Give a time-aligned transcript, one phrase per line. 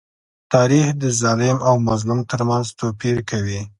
[0.53, 3.61] تاریخ د ظالم او مظلوم تر منځ توپير کوي.